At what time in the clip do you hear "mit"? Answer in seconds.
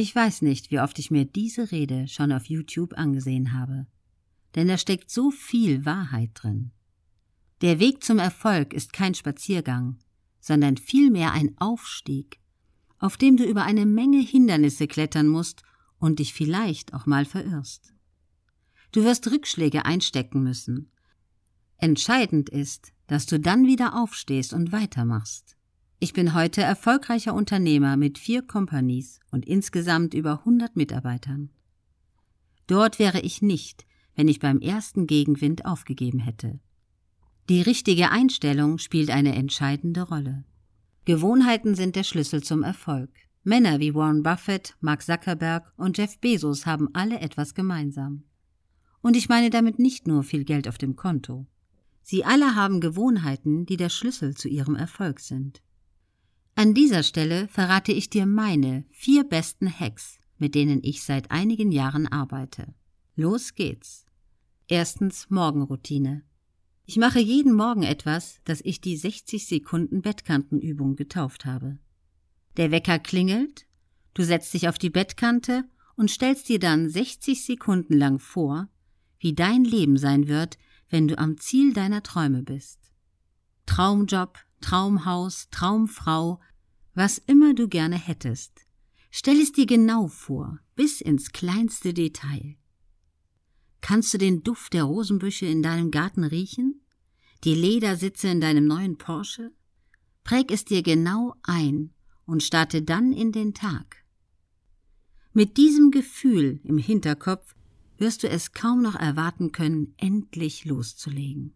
27.96-28.18, 60.38-60.56, 105.32-105.56